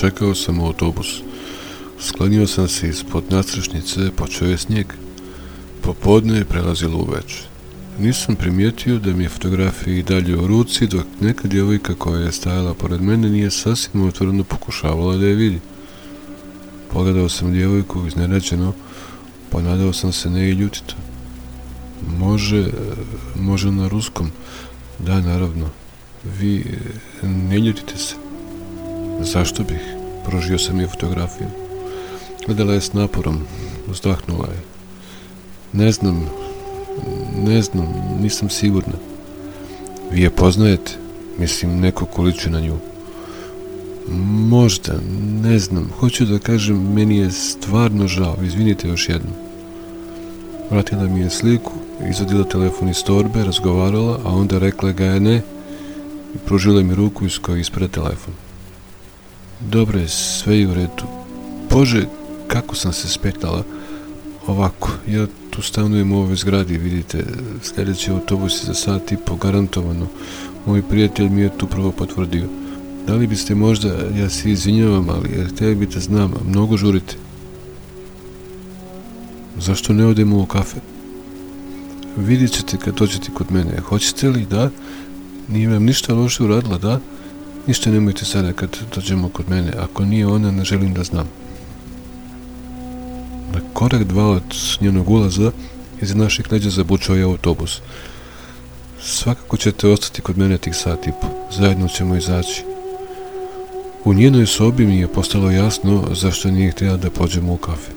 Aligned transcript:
Čekao 0.00 0.34
sam 0.34 0.60
autobus. 0.60 1.20
Sklanio 2.00 2.46
sam 2.46 2.68
se 2.68 2.88
ispod 2.88 3.24
nastrešnice, 3.30 4.10
počeo 4.16 4.48
je 4.48 4.58
snijeg. 4.58 4.86
Popodne 5.82 6.38
je 6.38 6.44
prelazilo 6.44 6.98
uveč. 6.98 7.42
Nisam 7.98 8.36
primijetio 8.36 8.98
da 8.98 9.12
mi 9.12 9.22
je 9.22 9.28
fotografija 9.28 9.96
i 9.96 10.02
dalje 10.02 10.36
u 10.36 10.46
ruci, 10.46 10.86
dok 10.86 11.06
neka 11.20 11.48
djevojka 11.48 11.94
koja 11.94 12.20
je 12.20 12.32
stajala 12.32 12.74
pored 12.74 13.02
mene 13.02 13.30
nije 13.30 13.50
sasvim 13.50 14.04
otvoreno 14.04 14.44
pokušavala 14.44 15.16
da 15.16 15.26
je 15.26 15.34
vidi. 15.34 15.60
Pogledao 16.92 17.28
sam 17.28 17.52
djevojku 17.52 18.06
iznenađeno, 18.06 18.72
ponadao 19.50 19.92
sam 19.92 20.12
se 20.12 20.30
ne 20.30 20.48
i 20.48 20.52
ljutito. 20.52 20.94
Može, 22.18 22.70
može 23.36 23.70
na 23.70 23.88
ruskom. 23.88 24.30
Da, 24.98 25.20
naravno. 25.20 25.68
Vi 26.40 26.64
ne 27.22 27.58
ljutite 27.58 27.98
se. 27.98 28.27
Zašto 29.20 29.62
bih? 29.62 29.94
Prožio 30.24 30.58
sam 30.58 30.80
je 30.80 30.86
fotografiju. 30.86 31.46
Gledala 32.46 32.74
je 32.74 32.80
s 32.80 32.92
naporom, 32.92 33.38
uzdahnula 33.90 34.46
je. 34.46 34.62
Ne 35.72 35.92
znam, 35.92 36.30
ne 37.36 37.62
znam, 37.62 37.86
nisam 38.20 38.50
sigurna. 38.50 38.94
Vi 40.10 40.22
je 40.22 40.30
poznajete? 40.30 40.92
Mislim, 41.38 41.80
neko 41.80 42.04
kuliče 42.04 42.50
na 42.50 42.60
nju. 42.60 42.76
Možda, 44.48 44.94
ne 45.42 45.58
znam, 45.58 45.90
hoću 45.98 46.24
da 46.24 46.38
kažem, 46.38 46.92
meni 46.92 47.18
je 47.18 47.30
stvarno 47.30 48.08
žao, 48.08 48.36
izvinite 48.42 48.88
još 48.88 49.08
jednom. 49.08 49.34
Vratila 50.70 51.02
mi 51.02 51.20
je 51.20 51.30
sliku, 51.30 51.72
izvadila 52.10 52.44
telefon 52.44 52.88
iz 52.88 53.04
torbe, 53.04 53.44
razgovarala, 53.44 54.20
a 54.24 54.28
onda 54.28 54.58
rekla 54.58 54.92
ga 54.92 55.04
je 55.04 55.20
ne 55.20 55.36
i 56.34 56.38
pružila 56.46 56.82
mi 56.82 56.94
ruku 56.94 57.26
iz 57.26 57.38
koje 57.38 57.60
ispred 57.60 57.90
telefon. 57.90 58.34
Dobro 59.60 59.98
je, 59.98 60.08
sve 60.08 60.58
je 60.58 60.68
u 60.68 60.74
redu. 60.74 61.04
Bože, 61.70 62.04
kako 62.48 62.74
sam 62.74 62.92
se 62.92 63.08
spetala. 63.08 63.64
Ovako, 64.46 64.90
ja 65.08 65.26
tu 65.50 65.62
stanujem 65.62 66.12
u 66.12 66.18
ovoj 66.18 66.36
zgradi, 66.36 66.78
vidite, 66.78 67.24
sljedeći 67.62 68.10
autobus 68.10 68.62
je 68.62 68.66
za 68.66 68.74
sat 68.74 69.12
i 69.12 69.16
po 69.26 69.36
garantovano. 69.36 70.06
Moj 70.66 70.82
prijatelj 70.82 71.28
mi 71.28 71.40
je 71.40 71.58
tu 71.58 71.66
prvo 71.66 71.92
potvrdio. 71.92 72.48
Da 73.06 73.14
li 73.14 73.26
biste 73.26 73.54
možda, 73.54 73.88
ja 74.18 74.28
se 74.30 74.50
izvinjavam, 74.50 75.08
ali 75.08 75.30
jer 75.36 75.50
htjeli 75.50 75.74
bi 75.74 75.86
da 75.86 76.00
znam, 76.00 76.32
mnogo 76.48 76.76
žurite. 76.76 77.16
Zašto 79.58 79.92
ne 79.92 80.06
odemo 80.06 80.42
u 80.42 80.46
kafe? 80.46 80.80
Vidjet 82.16 82.52
ćete 82.52 82.76
kad 82.76 82.94
dođete 82.94 83.30
kod 83.34 83.52
mene. 83.52 83.80
Hoćete 83.80 84.28
li, 84.28 84.46
da? 84.50 84.70
Nije 85.48 85.68
vam 85.68 85.84
ništa 85.84 86.14
loše 86.14 86.42
uradila, 86.42 86.78
da? 86.78 87.00
Ništa 87.68 87.90
nemojte 87.90 88.24
sada 88.24 88.52
kad 88.52 88.76
dođemo 88.94 89.28
kod 89.28 89.50
mene. 89.50 89.72
Ako 89.78 90.04
nije 90.04 90.26
ona, 90.26 90.50
ne 90.50 90.64
želim 90.64 90.94
da 90.94 91.04
znam. 91.04 91.28
Na 93.52 93.60
korak 93.72 94.04
dva 94.04 94.26
od 94.26 94.42
njenog 94.80 95.10
ulaza 95.10 95.52
iz 96.00 96.14
naših 96.14 96.52
leđa 96.52 96.70
zabučao 96.70 97.16
je 97.16 97.22
autobus. 97.22 97.80
Svakako 99.02 99.56
ćete 99.56 99.88
ostati 99.88 100.22
kod 100.22 100.38
mene 100.38 100.58
tih 100.58 100.76
sat 100.76 101.06
i 101.06 101.10
po. 101.20 101.26
Zajedno 101.56 101.88
ćemo 101.88 102.16
izaći. 102.16 102.64
U 104.04 104.14
njenoj 104.14 104.46
sobi 104.46 104.86
mi 104.86 104.98
je 104.98 105.12
postalo 105.12 105.50
jasno 105.50 106.08
zašto 106.12 106.50
nije 106.50 106.70
htjela 106.70 106.96
da 106.96 107.10
pođemo 107.10 107.52
u 107.52 107.56
kafe. 107.56 107.92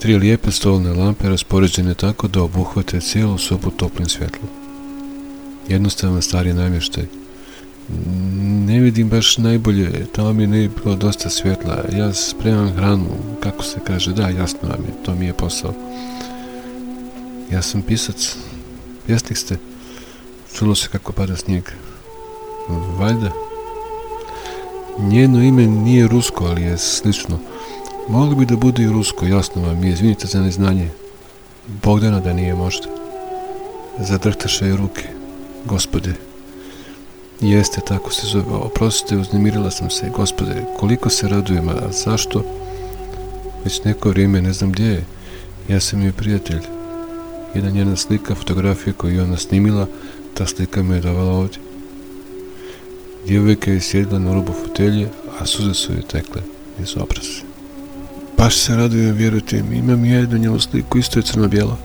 Tri 0.00 0.16
lijepe 0.16 0.50
stolne 0.50 0.92
lampe 0.92 1.28
raspoređene 1.28 1.94
tako 1.94 2.28
da 2.28 2.42
obuhvate 2.42 3.00
cijelu 3.00 3.38
sobu 3.38 3.70
toplim 3.70 4.08
svjetlom. 4.08 4.48
Jednostavan 5.68 6.22
stari 6.22 6.52
namještaj. 6.52 7.25
Ne 8.66 8.80
vidim 8.80 9.08
baš 9.08 9.38
najbolje, 9.38 10.06
tamo 10.12 10.32
mi 10.32 10.46
ne 10.46 10.68
bilo 10.68 10.96
dosta 10.96 11.30
svjetla. 11.30 11.84
Ja 11.92 12.12
spremam 12.12 12.72
hranu, 12.72 13.06
kako 13.40 13.62
se 13.62 13.80
kaže, 13.84 14.12
da, 14.12 14.28
jasno 14.28 14.68
vam 14.68 14.84
je, 14.86 15.02
to 15.04 15.14
mi 15.14 15.26
je 15.26 15.32
posao. 15.32 15.74
Ja 17.52 17.62
sam 17.62 17.82
pisac, 17.82 18.36
pjesnik 19.06 19.38
ste. 19.38 19.58
Čulo 20.54 20.74
se 20.74 20.88
kako 20.92 21.12
pada 21.12 21.36
snijeg. 21.36 21.64
Valjda. 22.98 23.30
Njeno 24.98 25.42
ime 25.42 25.66
nije 25.66 26.08
rusko, 26.08 26.44
ali 26.44 26.62
je 26.62 26.78
slično. 26.78 27.38
Mogli 28.08 28.36
bi 28.36 28.46
da 28.46 28.56
bude 28.56 28.82
i 28.82 28.88
rusko, 28.88 29.26
jasno 29.26 29.62
vam 29.62 29.84
je, 29.84 29.92
izvinite 29.92 30.26
za 30.26 30.40
neznanje. 30.40 30.90
Bogdana 31.82 32.20
da 32.20 32.32
nije 32.32 32.54
možda. 32.54 32.88
Zadrhtaše 33.98 34.66
je 34.66 34.76
ruke. 34.76 35.08
Gospode. 35.64 36.14
Jeste, 37.40 37.80
tako 37.80 38.12
se 38.12 38.26
zove. 38.26 38.54
Oprostite, 38.54 39.16
uznemirila 39.16 39.70
sam 39.70 39.90
se. 39.90 40.10
Gospode, 40.16 40.64
koliko 40.78 41.10
se 41.10 41.28
radujem, 41.28 41.68
a 41.68 41.92
zašto? 41.92 42.44
Već 43.64 43.84
neko 43.84 44.08
vrijeme, 44.08 44.42
ne 44.42 44.52
znam 44.52 44.72
gdje 44.72 44.86
je. 44.86 45.04
Ja 45.68 45.80
sam 45.80 46.02
joj 46.02 46.12
prijatelj. 46.12 46.60
Jedna 47.54 47.70
njena 47.70 47.96
slika, 47.96 48.34
fotografija 48.34 48.92
koju 48.92 49.14
je 49.14 49.22
ona 49.22 49.36
snimila, 49.36 49.86
ta 50.34 50.46
slika 50.46 50.82
me 50.82 50.94
je 50.94 51.00
davala 51.00 51.32
ovdje. 51.32 51.58
Djevojka 53.26 53.70
je 53.70 53.80
sjedila 53.80 54.18
na 54.18 54.34
rubu 54.34 54.52
fotelje, 54.52 55.08
a 55.40 55.46
suze 55.46 55.74
su 55.74 55.92
joj 55.92 56.02
tekle 56.02 56.42
iz 56.82 56.96
obraze. 56.96 57.42
Baš 58.38 58.56
se 58.56 58.76
radujem, 58.76 59.16
vjerujte 59.16 59.62
mi, 59.62 59.76
imam 59.76 60.04
jednu 60.04 60.38
njenu 60.38 60.60
sliku, 60.60 60.98
isto 60.98 61.18
je 61.18 61.22
crno-bijela. 61.22 61.76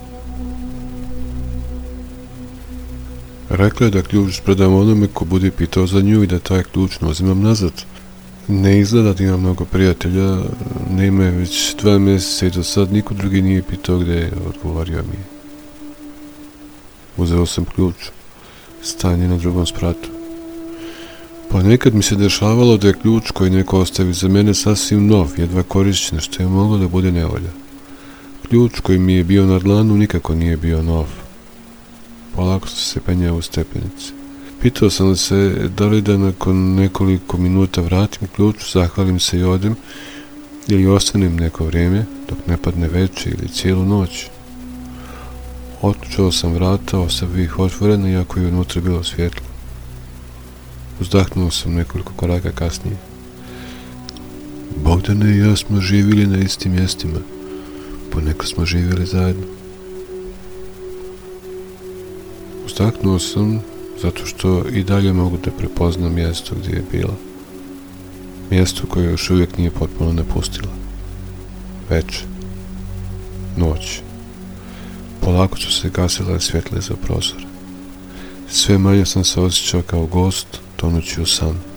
Rekla 3.54 3.86
je 3.86 3.92
da 3.92 4.02
ključ 4.02 4.40
predam 4.46 4.74
onome 4.74 5.08
ko 5.08 5.26
bude 5.26 5.52
pitao 5.52 5.88
za 5.88 6.02
nju 6.02 6.24
i 6.24 6.28
da 6.28 6.40
taj 6.40 6.64
ključ 6.64 6.98
uzimam 7.02 7.42
nazad. 7.42 7.72
Ne 8.48 8.80
izgleda 8.80 9.14
da 9.14 9.24
ima 9.24 9.38
mnogo 9.38 9.66
prijatelja, 9.66 10.38
ne 10.92 11.08
ima 11.08 11.24
već 11.24 11.76
dva 11.76 12.00
mjeseca 12.00 12.46
i 12.46 12.50
do 12.50 12.64
sad 12.64 12.94
niko 12.94 13.14
drugi 13.14 13.42
nije 13.42 13.64
pitao 13.64 13.98
gdje 13.98 14.14
je, 14.14 14.32
odgovorio 14.48 15.04
mi 15.04 15.18
je. 15.18 15.26
Uzeo 17.18 17.46
sam 17.46 17.66
ključ, 17.66 17.96
stanje 18.82 19.28
na 19.28 19.38
drugom 19.38 19.66
spratu. 19.66 20.10
Pa 21.50 21.64
nekad 21.64 21.96
mi 21.96 22.04
se 22.04 22.16
dešavalo 22.16 22.78
da 22.78 22.88
je 22.88 23.00
ključ 23.02 23.32
koji 23.32 23.50
neko 23.50 23.80
ostavi 23.80 24.14
za 24.14 24.28
mene 24.28 24.54
sasvim 24.54 25.08
nov, 25.08 25.32
jedva 25.38 25.64
korišćen, 25.64 26.20
što 26.20 26.44
je 26.44 26.50
moglo 26.50 26.78
da 26.78 26.88
bude 26.88 27.12
nevolja. 27.12 27.52
Ključ 28.50 28.80
koji 28.80 29.00
mi 29.00 29.14
je 29.14 29.24
bio 29.24 29.46
na 29.46 29.60
dlanu 29.60 29.96
nikako 29.96 30.36
nije 30.36 30.58
bio 30.58 30.82
nov. 30.82 31.21
Polako 32.36 32.68
sam 32.68 32.78
se 32.78 33.00
penjao 33.00 33.36
u 33.36 33.42
stepenici. 33.42 34.14
Pitao 34.62 34.90
sam 34.90 35.16
se 35.16 35.70
da 35.78 35.86
li 35.86 36.02
da 36.02 36.18
nakon 36.18 36.76
nekoliko 36.76 37.38
minuta 37.38 37.82
vratim 37.82 38.28
ključ, 38.36 38.74
zahvalim 38.74 39.20
se 39.20 39.40
i 39.40 39.44
odem, 39.44 39.76
ili 40.68 40.88
ostanem 40.88 41.36
neko 41.36 41.66
vrijeme, 41.66 42.06
dok 42.30 42.48
ne 42.48 42.58
padne 42.58 42.88
veće 42.88 43.30
ili 43.30 43.50
cijelu 43.50 43.86
noć. 43.86 44.26
Otčuo 45.82 46.32
sam 46.32 46.54
vrata, 46.54 47.00
ostavio 47.00 47.44
ih 47.44 47.60
otvoreno, 47.60 48.10
iako 48.10 48.40
je 48.40 48.48
unutra 48.48 48.82
bilo 48.82 49.04
svjetlo. 49.04 49.46
Uzdahnuo 51.00 51.52
sam 51.52 51.74
nekoliko 51.74 52.14
koraka 52.16 52.52
kasnije. 52.52 52.98
Bogdane 54.84 55.36
i 55.36 55.40
ja 55.40 55.56
smo 55.56 55.82
živjeli 55.82 56.28
na 56.28 56.38
istim 56.38 56.72
mjestima. 56.72 57.20
Poneko 58.12 58.46
smo 58.46 58.66
živjeli 58.66 59.06
zajedno. 59.06 59.61
Uzdahnuo 62.72 63.20
sam 63.20 63.62
zato 64.02 64.26
što 64.26 64.64
i 64.74 64.84
dalje 64.84 65.14
mogu 65.14 65.38
da 65.46 65.52
prepoznam 65.52 66.14
mjesto 66.14 66.56
gdje 66.56 66.76
je 66.76 66.84
bila. 66.92 67.14
Mjesto 68.52 68.88
koje 68.88 69.12
još 69.12 69.30
uvijek 69.30 69.58
nije 69.58 69.72
potpuno 69.72 70.14
napustila. 70.14 70.72
Već. 71.90 72.24
Noć. 73.58 74.00
Polako 75.22 75.58
su 75.58 75.72
se 75.72 75.90
gasile 75.90 76.40
svjetle 76.40 76.82
za 76.82 76.96
prozor. 76.96 77.46
Sve 78.50 78.78
manje 78.78 79.06
sam 79.06 79.24
se 79.24 79.42
osjećao 79.42 79.82
kao 79.82 80.06
gost, 80.06 80.48
tonući 80.76 81.22
u 81.22 81.26
san. 81.26 81.71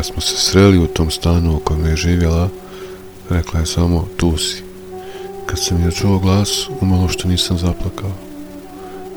Kad 0.00 0.06
smo 0.06 0.20
se 0.20 0.36
sreli 0.36 0.78
u 0.78 0.86
tom 0.86 1.10
stanu 1.10 1.56
u 1.56 1.58
kojem 1.58 1.86
je 1.86 1.96
živjela, 1.96 2.48
rekla 3.30 3.60
je 3.60 3.66
samo 3.66 4.08
tu 4.16 4.36
si. 4.36 4.62
Kad 5.46 5.58
sam 5.58 5.82
joj 5.82 5.92
čuo 5.92 6.18
glas, 6.18 6.68
umalo 6.80 7.08
što 7.08 7.28
nisam 7.28 7.58
zaplakao. 7.58 8.10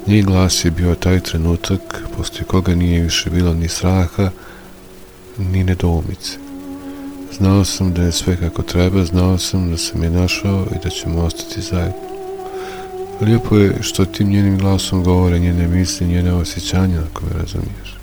Njen 0.08 0.26
glas 0.26 0.66
je 0.66 0.72
bio 0.72 0.96
taj 0.96 1.20
trenutak 1.20 2.04
poslije 2.18 2.44
koga 2.44 2.76
nije 2.76 3.04
više 3.04 3.30
bilo 3.30 3.54
ni 3.54 3.68
straha, 3.68 4.30
ni 5.38 5.64
nedoumice. 5.64 6.38
Znao 7.38 7.66
sam 7.66 7.94
da 7.94 8.04
je 8.04 8.12
sve 8.12 8.38
kako 8.38 8.62
treba, 8.62 9.06
znao 9.06 9.38
sam 9.38 9.72
da 9.72 9.78
sam 9.78 10.04
je 10.04 10.10
našao 10.10 10.68
i 10.76 10.84
da 10.84 10.90
ćemo 10.90 11.22
ostati 11.22 11.62
zajedno. 11.62 12.02
Lijepo 13.22 13.58
je 13.58 13.78
što 13.82 14.06
tim 14.06 14.30
njenim 14.30 14.58
glasom 14.58 15.04
govore 15.04 15.40
njene 15.40 15.68
misli, 15.68 16.08
njene 16.08 16.34
osjećanja, 16.34 17.02
ako 17.12 17.26
me 17.26 17.32
razumiješ. 17.42 18.03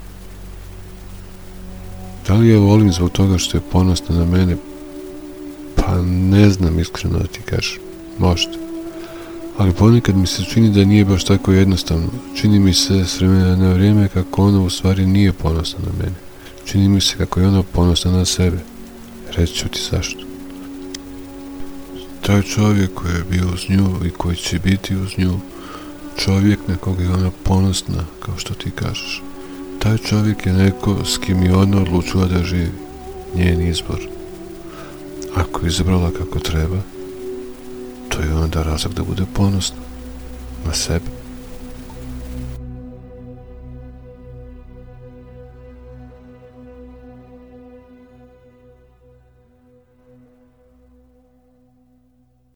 Da 2.27 2.33
li 2.33 2.47
je 2.47 2.57
volim 2.57 2.93
zbog 2.93 3.11
toga 3.11 3.37
što 3.37 3.57
je 3.57 3.61
ponosna 3.71 4.15
na 4.15 4.25
mene? 4.25 4.57
Pa 5.75 6.01
ne 6.01 6.49
znam 6.49 6.79
iskreno 6.79 7.19
da 7.19 7.27
ti 7.27 7.41
kažem. 7.41 7.79
Možda. 8.17 8.51
Ali 9.57 9.73
ponekad 9.73 10.17
mi 10.17 10.27
se 10.27 10.43
čini 10.43 10.69
da 10.69 10.85
nije 10.85 11.05
baš 11.05 11.23
tako 11.23 11.51
jednostavno. 11.51 12.07
Čini 12.35 12.59
mi 12.59 12.73
se 12.73 13.05
s 13.05 13.19
vremena 13.19 13.55
na 13.55 13.73
vrijeme 13.73 14.07
kako 14.07 14.43
ona 14.43 14.61
u 14.61 14.69
stvari 14.69 15.05
nije 15.05 15.33
ponosna 15.33 15.79
na 15.85 16.03
mene. 16.03 16.15
Čini 16.65 16.89
mi 16.89 17.01
se 17.01 17.17
kako 17.17 17.39
je 17.39 17.47
ona 17.47 17.63
ponosna 17.63 18.11
na 18.11 18.25
sebe. 18.25 18.57
Reći 19.31 19.53
ću 19.53 19.67
ti 19.67 19.81
zašto. 19.91 20.19
Taj 22.21 22.41
čovjek 22.41 22.93
koji 22.93 23.13
je 23.13 23.23
bio 23.29 23.53
uz 23.53 23.69
nju 23.69 24.05
i 24.05 24.09
koji 24.09 24.35
će 24.35 24.59
biti 24.59 24.95
uz 24.95 25.17
nju, 25.17 25.39
čovjek 26.17 26.59
na 26.67 26.75
koga 26.75 27.03
je 27.03 27.09
ona 27.09 27.31
ponosna, 27.43 28.05
kao 28.19 28.37
što 28.37 28.53
ti 28.53 28.71
kažeš. 28.71 29.21
Taj 29.83 29.97
čovjek 29.97 30.45
je 30.45 30.53
neko 30.53 31.05
s 31.05 31.17
kim 31.17 31.43
je 31.43 31.55
ona 31.55 31.81
odlučila 31.81 32.25
da 32.25 32.43
živi. 32.43 32.71
Njen 33.35 33.67
izbor. 33.67 33.99
Ako 35.35 35.65
je 35.65 35.67
izabrala 35.67 36.11
kako 36.11 36.39
treba, 36.39 36.77
to 38.09 38.21
je 38.21 38.35
onda 38.35 38.63
razlog 38.63 38.93
da 38.93 39.03
bude 39.03 39.23
ponosna 39.33 39.77
na 40.65 40.73
sebe. 40.73 41.20